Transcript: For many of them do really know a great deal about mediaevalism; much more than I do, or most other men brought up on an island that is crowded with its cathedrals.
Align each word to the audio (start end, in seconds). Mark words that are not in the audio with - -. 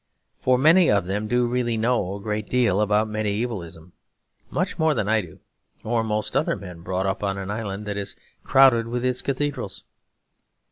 For 0.39 0.57
many 0.57 0.89
of 0.89 1.05
them 1.05 1.27
do 1.27 1.45
really 1.45 1.77
know 1.77 2.15
a 2.15 2.19
great 2.19 2.47
deal 2.47 2.81
about 2.81 3.07
mediaevalism; 3.07 3.91
much 4.49 4.79
more 4.79 4.95
than 4.95 5.07
I 5.07 5.21
do, 5.21 5.41
or 5.83 6.03
most 6.03 6.35
other 6.35 6.55
men 6.55 6.81
brought 6.81 7.05
up 7.05 7.23
on 7.23 7.37
an 7.37 7.51
island 7.51 7.85
that 7.85 7.97
is 7.97 8.15
crowded 8.43 8.87
with 8.87 9.05
its 9.05 9.21
cathedrals. 9.21 9.83